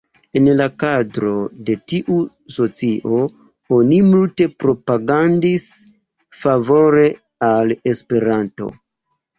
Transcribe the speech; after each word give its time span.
En 0.39 0.47
la 0.59 0.65
kadro 0.83 1.33
de 1.67 1.75
tiu 1.93 2.17
socio, 2.55 3.19
oni 3.77 4.01
multe 4.09 4.49
propagandis 4.65 5.69
favore 6.43 7.09
al 7.55 7.81
Esperanto. 7.97 8.75